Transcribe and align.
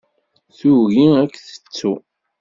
Tugi 0.57 1.05
ad 1.21 1.29
k-tettu. 1.33 1.93